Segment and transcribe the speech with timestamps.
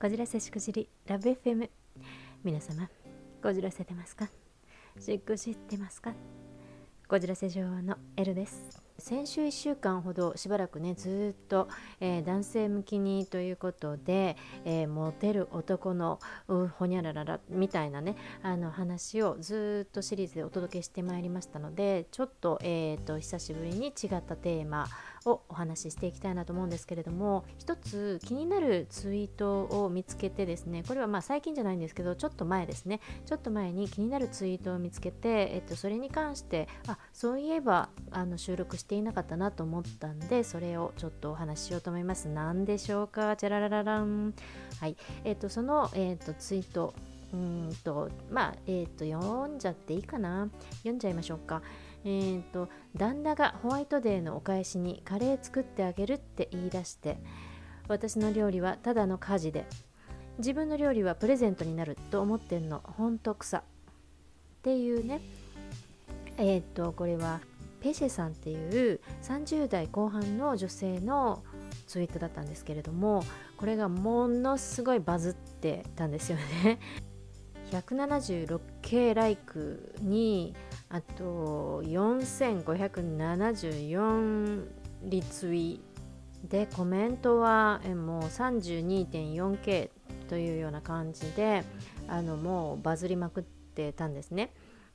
[0.00, 1.68] こじらせしくじりラブ FM
[2.44, 2.88] 皆様
[3.42, 4.28] こじらせてますか？
[5.00, 6.12] しくじってますか？
[7.08, 8.80] こじらせ女王のエルです。
[9.00, 11.68] 先週1週間ほどしばらくねずっと、
[12.00, 16.18] えー、男性向きにということで、えー、モテる男の
[16.78, 24.88] ほにゃらららみたいなねあの話をずっとシリーズでお届けしてまいりましたのでちょっと,、えーと久しぶりに違ったテーマ
[25.28, 33.00] をお話ししていきたいなと思うんですけれども一つ気になるツイートを見つけてですねこれはまあ最近じゃないんですけどちょっと前ですね。
[33.26, 42.28] ちょっと前に気になるツイートを見つけて、えっと、それに関してあそういえばあの収録していなかったなと思ったんでそれをちょっとお話ししようと思います。
[42.28, 43.36] 何でしょうか？
[43.36, 44.34] チャララララン。
[44.80, 44.96] はい。
[45.24, 46.94] えっとその、えっと、ツイート
[47.32, 50.48] うんとまあえっと読んじゃっていいかな？
[50.78, 51.62] 読んじゃいましょうか。
[52.04, 57.18] えーと、旦那がホワイトデーのお返しにカレー作ってあげるって言い出して
[57.88, 59.66] 私の料理はただの家事で
[60.38, 62.80] 自分の料理はプレゼントになると思ってんの。
[62.84, 63.62] ほんと草っ
[64.62, 65.20] ていうね。
[66.36, 67.40] えっ、とこれは
[67.80, 71.42] ペシェさんっていう30代後半の女性の
[71.88, 73.24] ツイートだったんですけれども
[73.56, 76.78] これがものすごいバズってたんですよね。
[77.72, 80.54] 176K ライクに
[80.90, 84.66] あと4574
[85.02, 85.80] リツイ
[86.48, 89.90] でコメントはもう 32.4K
[90.28, 91.64] というような感じで
[92.06, 94.52] あのもうバズりまくってたんですね。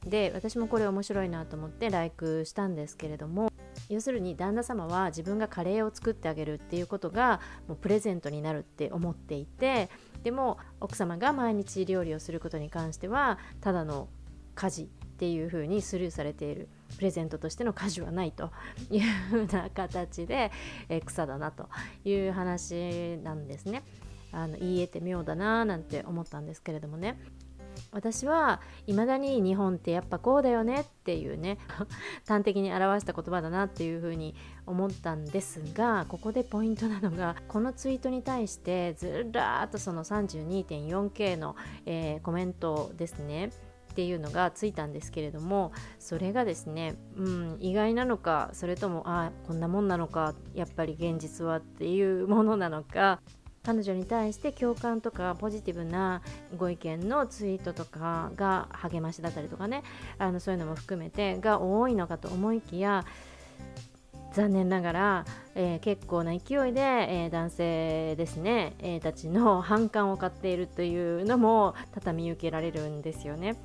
[0.08, 3.50] で私もこれ面白いなと思ってライクしたんですけれども
[3.90, 9.90] 要するに旦那様は自分がカレーを作ってあげるっていうことがもうプレゼントになるって思っていて
[10.24, 14.10] でも奥様が毎日料理をすることに関してはただの
[14.56, 14.90] 家事
[15.24, 18.52] っていうふうにスルーされているプレゼントとしての家事はないと
[18.92, 20.52] いうふうな形で、
[20.90, 21.70] え草だなと
[22.04, 23.84] いう話なんですね。
[24.34, 27.20] あの言い得て妙だななんて思ったんですけれどもね
[27.92, 31.60] 私はいまだに日本ってやっぱこうだよねっていうね
[32.28, 34.34] 端的に表した言葉だなっていうふうに
[34.66, 41.56] 思ったんですがここでポイントなのがこのツイートに対してずらーっとその 32.4K の、
[41.86, 43.52] えー、コメントですね
[43.94, 53.20] っていうのがついたんですけれどもそれがですね、うん、意外なのかそれともあこんなもんなのかやっぱり現実はっていうものなのか
[53.64, 56.24] 彼女に対して共感とかポジティブな
[56.58, 59.84] ご意見のツイートとかが励ましだったりとかね
[60.18, 63.06] あのそういうのも含めてが多いのかと思いきや
[64.34, 73.56] 残念ながら、えー、結構な勢いで、えー、男性ですね、えー、たちの反感を買っているというのも畳み受けられるんですよね。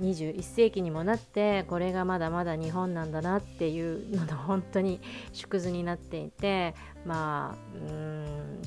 [0.00, 5.00] 21世紀にもなってこれがまだまだ日本なんだなっていうのの本当に
[5.32, 6.74] 縮図になっていて
[7.04, 8.62] まあうん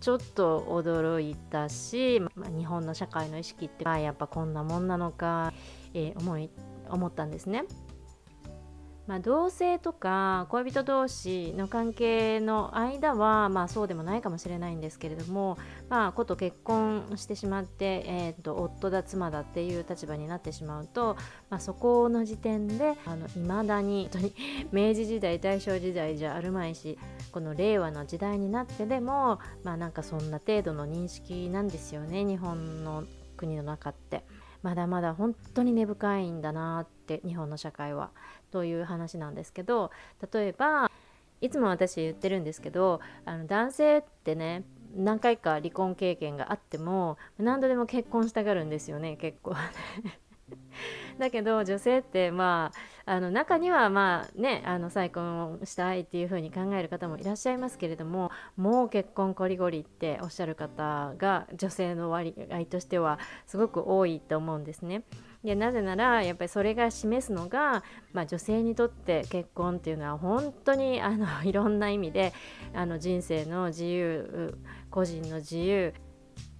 [0.00, 5.52] ちょっと驚いたし、まあ、日本の社会の意識って、まあ、やっぱこんなもんなのか、
[5.94, 6.50] えー、思い
[6.88, 7.64] 思ったんですね。
[9.06, 15.58] まあ、同性とか恋人同士の関係の間は、まあ、そうでもないかもしれないんですけれども、
[15.88, 21.16] まあ、こと結婚してしまって、えーと、夫だ妻だっていう立場になってしまうと、
[21.50, 22.94] まあ、そこの時点で
[23.36, 24.34] いまだに本当に
[24.72, 26.98] 明治時代大正時代じゃあるまいし
[27.30, 33.04] この令和の時代になってでも、まあ、なんかそんな程度の認識なんですよね日本の
[33.36, 34.24] 国の中って。
[34.66, 38.10] まだまだ本当に根深いんだなって日本の社会は
[38.50, 39.92] という話なんですけど
[40.32, 40.90] 例えば
[41.40, 44.64] いつも私言ってるんですけどあの男性ってね
[44.96, 49.54] 何回か離婚経験があっても何度でも結婚したがるんですよね結構。
[51.18, 52.72] だけど女性ってま
[53.04, 65.04] ああの中にはまあねあの再婚したいっていう風に考える方もいらっしゃいますけれどももう結婚こりごりっておっしゃる方が女性の割合としてはすごく多いと思うんですね。
[65.44, 72.32] でなぜならやっぱりそれが示すのが、まあ、女性にとって結婚っていうのは本当にあのいろんな意味で
[72.74, 74.58] あの人生の自由
[74.90, 75.94] 個人の自由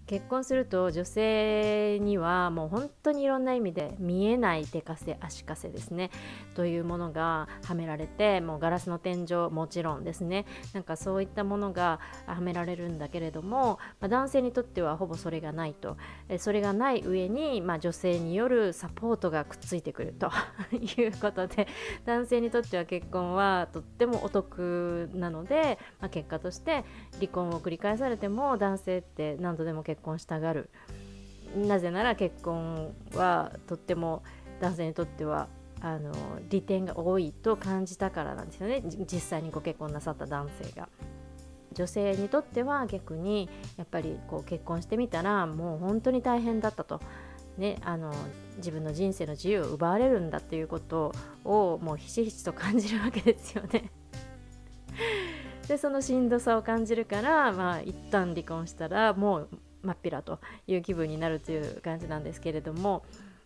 [0.06, 6.10] 結婚すると女性にはもう本当にいろんな意味で見えない手かせ足かせですね。
[6.54, 10.46] というものがはめられてもうガラスの天井もちろんですね。
[10.72, 15.96] なんかそういったものがはめられるんだけれども、まあ、男性にとってはほぼそれがないと。
[16.38, 20.30] それがない上に、まあ、女性によるサポートがくっついてくると
[20.74, 21.66] いうことで
[22.04, 30.70] 男性にとっては結婚はとってもお得なので、まあ、結果として離婚を繰り返されても男性って何度でも結婚婚したがる
[31.56, 34.22] なぜなら結婚はとっても
[34.60, 35.48] 男性にとっては
[35.80, 36.12] あの
[36.48, 40.88] 利点が多いと感じたからなんですよね実際にご結婚なさった男性が。
[41.72, 47.00] 女性にとっては逆にやっぱりこう結婚してみたらもう本当に大変だったと。
[47.58, 48.12] ね、あの
[48.58, 51.12] 自分の人生の自由を奪われるんだっていうこと
[51.42, 53.90] をもうひしひしと感じるわけですよね。
[55.66, 59.48] でそのしんどさを感じるからまあ一旦離婚したらもう
[59.82, 63.04] 真っ平という気分になるという感じなんですけれども。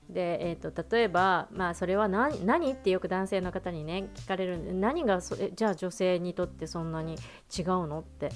[0.09, 7.15] で、えーと、例えば、まあ、それは何何ってよく男性の方にね聞かれるんで何がそじゃあ女性にとってそんなに
[7.57, 8.31] 違うのって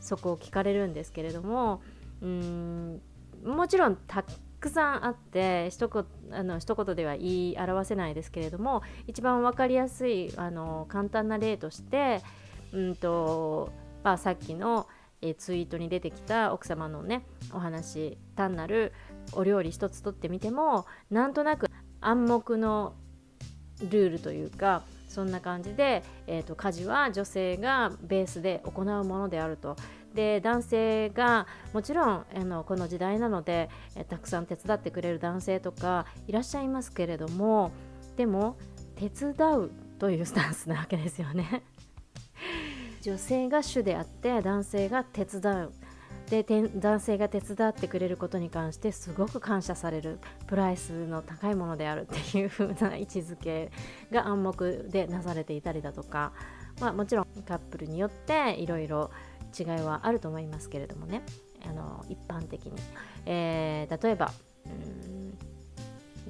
[0.00, 1.82] そこを聞かれるんですけれども
[2.22, 3.00] うん
[3.44, 4.24] もちろんた
[4.60, 6.04] くさんあって一言
[6.38, 12.22] あの一言では言い表せないですけれども一番分かりやすいあの簡単な例として
[12.72, 13.72] うんと、
[14.04, 14.86] まあ、さっきの
[15.22, 18.92] えツイートに出てきた奥様のねお話単なる
[19.32, 21.66] お料理一つとってみてもなんとなく
[22.00, 22.94] 暗黙の
[23.82, 29.76] ルールというかそんな感じで、えーと、家事は女性がベースで行うものであると。
[30.14, 37.70] で男性がもちろんあのこの時代なので、えたくさん手伝ってくれる男性とかいらっしゃいますけれども
[38.16, 38.56] でも
[38.96, 39.70] 手伝う
[40.00, 41.62] というスタンスなわけですよね。
[43.02, 45.72] 女性が主であって男性が手伝う。
[46.28, 46.44] で
[46.76, 50.18] 男性が手伝ってくれることに関してすごく感謝される。
[50.46, 52.02] プライスの高いものである。
[52.02, 53.70] っていう風な位置づけ
[54.12, 56.32] が暗黙でなされていたりだとか、
[56.80, 59.10] まあ、もちろんカップルによっていろいろ
[59.58, 61.22] 違いはあると思いますけれどもね。
[61.68, 62.72] あの一般的に、
[63.26, 64.32] えー、例えば
[64.66, 65.09] うん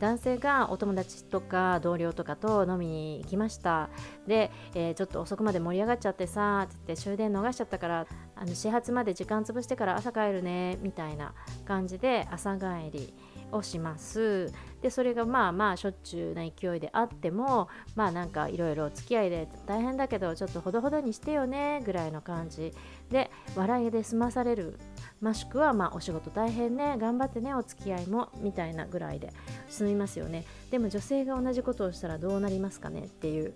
[0.01, 3.91] 男性がお友達とか同僚とかと飲みに行きました。
[4.27, 11.35] で、えー、ちょっと遅くまで盛り上がっちゃってさって言って終電逃しちゃったからあの始発まで時間潰してから朝帰るねみたいな
[11.67, 13.15] 感じで朝帰り
[13.53, 14.53] をします。
[14.81, 22.73] でそれがまあまあしょっちゅうな勢いであってもまあなんかいろいろ付き合いで大変だけどちょっとほどほどにしてよねぐらいの感じ
[23.11, 24.79] で笑いで済まされる
[25.21, 29.33] もしくはまあお仕事大変ね頑張ってねお付き合いもみたいなぐらいで
[29.69, 30.45] 済みますよね。
[30.71, 33.03] でも女性が同じことをしたらどうなりますかね？
[33.05, 33.53] っていう。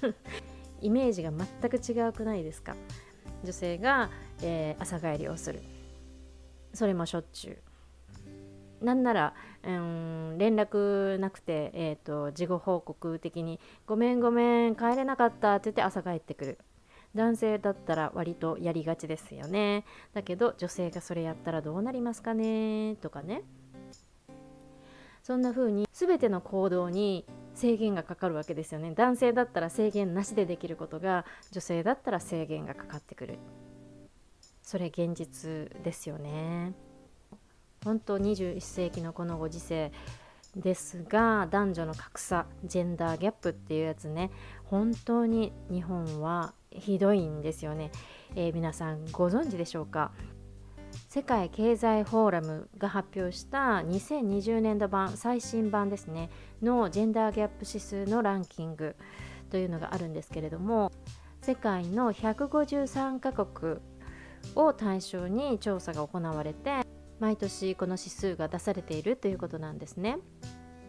[0.80, 2.74] イメージが全く違うくないですか？
[3.44, 4.10] 女性が、
[4.42, 5.60] えー、朝帰りをする。
[6.74, 7.58] それもしょっちゅ
[8.80, 8.84] う。
[8.84, 16.58] なんなら、うん、連絡なくて、えーと、事後報告的に「ごめんごめん帰れなかった」って言って朝帰ってくる。
[17.14, 19.84] 男性だったら割とやりがちですよね。
[20.14, 22.96] だけど女性がそれやったらどうなりますかね？
[22.96, 23.42] とかね。
[25.22, 27.24] そんな風に全ての行動に
[27.54, 28.92] 制限がかかるわけですよね。
[28.94, 33.38] 男性だったら制限なしでできることが女性だったら制限がかかってくる。
[34.62, 36.72] それ現実ですよね。
[37.84, 39.92] 本当21世紀のこのご時世
[40.56, 44.30] ですが男女の格差ジェンダーギャップっていうやつね。
[44.64, 47.90] 本当に日本はひどいんですよね、
[48.34, 50.12] えー、皆さんご存知でしょうか？
[51.08, 56.30] 世界経済フォーラムが発表した2020年度版最新版ですね
[56.62, 58.94] のジェンダーギャップ指数のランキング
[59.50, 60.92] というのがあるんですけれども
[61.42, 63.76] 世界の153カ国
[64.54, 66.86] を対象に調査が行われて
[67.20, 70.18] 毎年この指数が出されているということなんですね。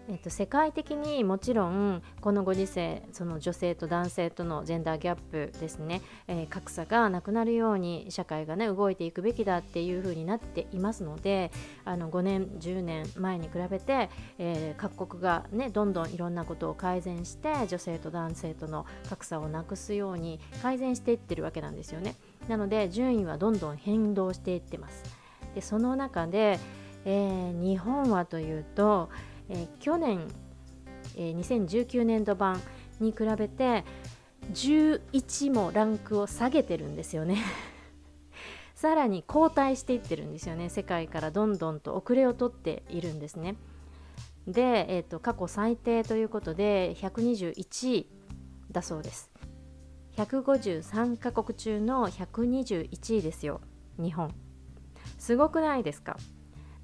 [0.09, 11.51] えっと、世界的にもちろんこのご時世その女性と男性とのジェンダーギャップですね、えー、格差がなくなるように社会がね動いていくべきだっていうふうになっていますので
[11.85, 22.15] あの5年10年前に比べて、えー、各国がねどんどんいろんなことを改善して女性と男性との格差をなくすように改善していってるわけなんですよね。
[22.49, 25.03] なので順位はどんどん変動していってます。
[25.55, 26.59] でその中で、
[27.05, 29.09] えー、日本はというと
[29.53, 30.27] え、去年、
[31.15, 32.59] え、2019年度版
[32.99, 33.83] に比べて
[34.51, 37.37] 11もランクを下げてるんですよね。
[38.75, 40.69] さらに後退していってるんですよね。
[40.69, 43.55] 世界からどんどんと遅れをとっているんですね。
[44.47, 48.07] で、えーと、過去最低ということで121位
[48.71, 49.31] だそうです。
[50.17, 53.61] 153カ国中の121位ですよ
[53.97, 54.33] 日本。
[55.17, 56.17] すごくないですか？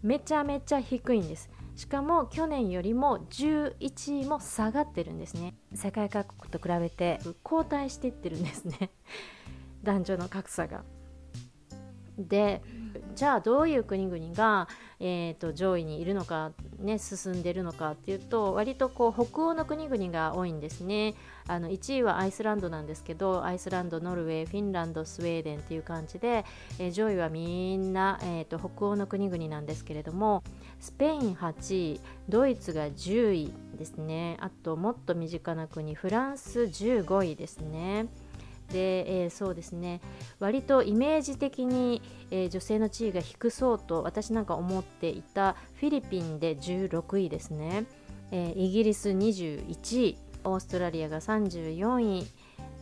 [0.02, 1.50] めちゃめちゃ低いんです。
[1.80, 5.56] しかも去年よりも11位も下がってるんですね。
[5.74, 8.92] 世界各国と比べて後退していってるんですね。
[9.84, 10.84] 男女の格差が。
[12.28, 12.62] で
[13.16, 14.68] じゃあどういう国々が、
[15.00, 21.16] えーと、上位にいるのか、ね、進んでいるのかっていうと割とこう北欧の国々が多いんですね。
[21.48, 26.46] あの1位はアイスランドなんですけどアイスランドノルウェーフィンランドスウェーデンっていう感じで、
[26.78, 30.44] えー、上位はみんな、えーと、北欧の国々なんですけれども
[30.80, 34.38] スペイン8位ドイツが10位ですね。
[34.40, 38.08] あともっと身近な国フランス15位ですね。
[38.72, 40.02] で、えー、そうですね。
[40.40, 47.86] 割とイメージ的に、えー、女性の地位が低そうと私なんか思っていたフィリピンで16位ですね、
[48.32, 50.18] えー、イギリス21位。
[50.44, 52.28] オーストラリアが34位。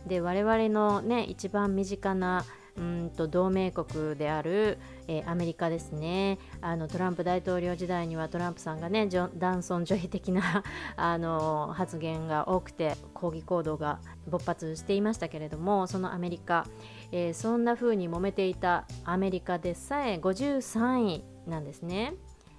[0.06, 2.44] で我々のね一番身近な
[2.78, 6.38] うんと同盟国である、えー、アメリカですね。
[6.60, 10.62] あのトランプ大統領時代にはトランプさんがね男尊女卑的な
[10.96, 16.66] あの発言が多くて抗議行動が勃発していましたけれどもそのアメリカ、
[17.10, 22.14] えー、そんな風に揉めていたアメリカでさえ53位なんですね。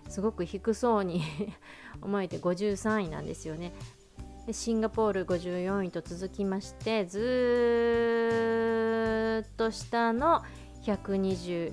[0.09, 1.21] すごく低そうに
[2.01, 3.73] 思えて53位なんですよね。
[4.51, 7.19] シンガポール54位と続きましてず
[9.47, 10.43] っと下の
[10.83, 11.71] 121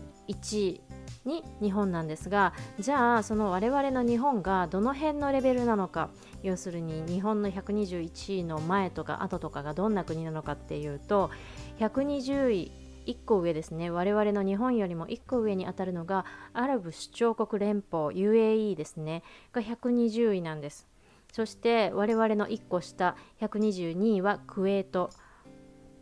[0.68, 0.80] 位
[1.24, 6.10] に日本なんですがじゃあその我々の日本がどの辺のレベルなのか
[6.42, 11.30] 要するに日本の121位の前とか後とかがどんな国なのかっていうと
[11.78, 12.72] 120位
[13.06, 13.88] 1個上ですね。
[13.88, 19.22] 我々の日本よりも1個上に当たるのがアラブ首長国連邦 UAE ですね。
[19.52, 20.88] が120位なんです。
[21.36, 25.10] そして我々の1個下122位はクウェート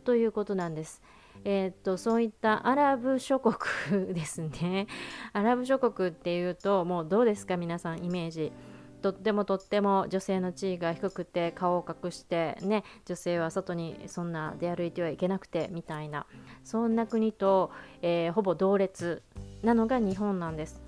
[0.05, 1.01] ということなんです。
[1.43, 4.87] えー、っとそういったアラブ諸国ですね。
[5.33, 8.53] アラブ諸国っていうともうどうですか皆さんイメージ。
[9.01, 16.25] とってもとっても女性の地位が低くて顔を隠してね女性は外にそんな出歩いてはいけなくてみたいな
[16.63, 19.21] そんな国と、えー、ほぼ同列
[19.61, 20.81] なのが日本なんです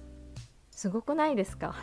[0.72, 1.76] すごくないですか？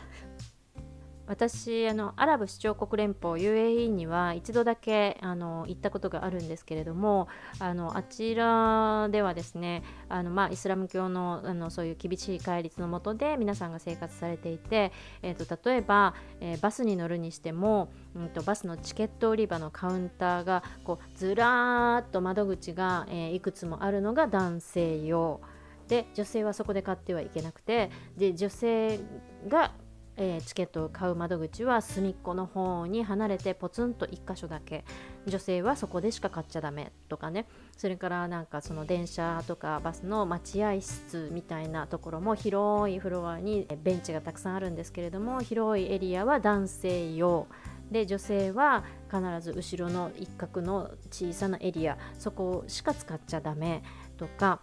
[1.26, 7.28] 私あのアラブ首長国連邦 UAE には一度だけあの行ったことがあるんですけれども
[7.59, 25.40] あのあちらではですねあの、まあ、イスラム教のあのそういう厳しい戒律のもとで皆さんが生活されていて、えーと、例えば、えー、バスに乗るにしても、うんと、バスのチケット売り場のカウンターがこうずらーっと窓口が、えー、いくつもあるのが男性用。
[25.88, 29.00] で女性はそこで買ってはいけなくてで女性
[29.49, 29.73] が
[30.16, 34.85] えー、チケットを買う窓口は隅っこの方に離れてポツンと1箇所だけ。
[35.26, 37.47] 女性はそこでしか買っちゃダメとかね。
[37.76, 47.47] それからなんかその電車とかバスの待合室みたいなところも広いフロアにベンチがたくさんあるんですけれども広いエリアは男性用。
[47.90, 51.99] で女性は必ず後ろの一角の小さなエリア。
[52.18, 53.83] そこしか使っちゃダメ
[54.16, 54.61] とか。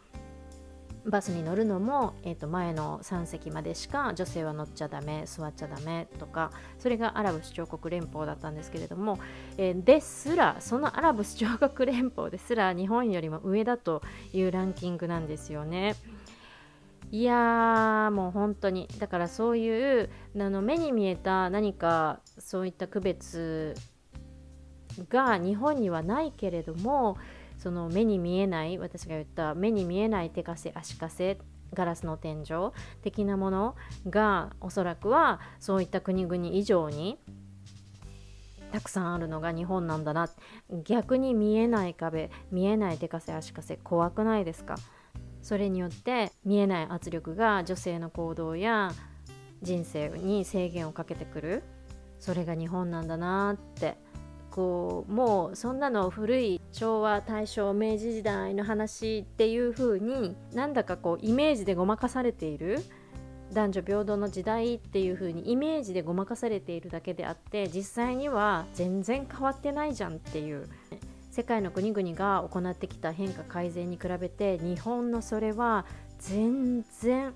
[1.06, 9.20] バスに乗るのも、えー、と前の3席までしか女性は乗っちゃダメ座っちゃダメとかそれがアラブ首長国連邦だったんですけれども、
[9.58, 15.96] えー、ですらそのアラブ首長国連邦ですら日本よりも上だというランキングなんですよね。
[17.12, 23.76] いやもう本当にだからそういうあの目に見えた何かそういった区別
[25.10, 27.18] が日本にはないけれども
[27.62, 31.38] その目に見えない私が言った目に見えない手かせ足かせ
[31.76, 32.72] ガラスの天井
[33.04, 33.76] 的なもの
[34.10, 37.20] がおそらくはそういった国々以上に
[38.72, 40.28] たくさんあるのが日本なんだな。
[40.86, 44.76] 逆に見えない壁見えない手かせ足かせ怖くないですか？
[45.44, 48.92] それによって見えない圧力が女性の行動や
[49.62, 51.64] 人生に制限をかけてくる。
[52.18, 53.98] それが日本なんだなって
[54.52, 62.84] こうもうそんなの古い昭和大正明治時代の話っていう風になんだかこうイメージでごまかされている
[63.54, 70.68] 男女平等の時代っていう風にイメージでごまかされているだけであって実際には全然変わってないじゃんっていう
[71.32, 75.86] 世界の国々が行ってきた変化改善に比べて日本のそれは
[76.20, 77.34] 全然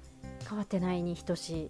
[0.47, 1.69] 変わってないに等しい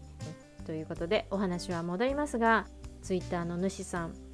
[0.66, 2.66] ということでお話は戻りますが
[3.04, 4.25] Twitter の主さん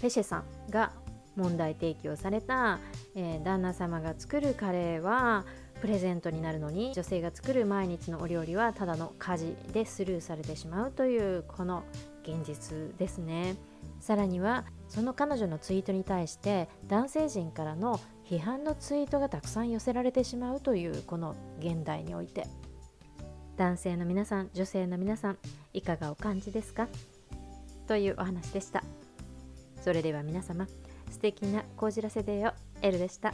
[0.00, 0.92] ペシェさんが
[1.36, 2.78] 問題提起をされた、
[3.14, 5.44] えー、旦那様が作るカレーは
[5.80, 11.84] プレゼントになるのに女性が作る毎日のお料理はただの家事でスルーされてしまうというこの
[12.24, 13.56] 現実ですね。
[14.00, 22.46] さらにはその彼女のツイートに対して男性陣からの批判のツイートがたくさん寄せられてしまうというこの現代において。
[23.56, 25.38] 男性の皆さん女性の皆さん
[25.72, 26.86] いかがお感じですか？
[27.88, 28.84] というお話でした。
[29.80, 30.66] それでは皆様
[31.10, 33.32] 素敵なこじらせデーをエルでした。